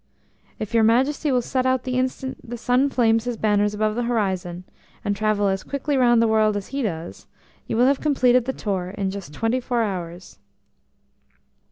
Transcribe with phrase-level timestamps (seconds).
[0.57, 4.01] "If your Majesty will set out the instant the sun flames his banners above the
[4.09, 4.63] horizon,
[5.05, 7.27] and travel as quickly round the world as he does,
[7.67, 10.39] you will have completed the tour in just twenty four hours."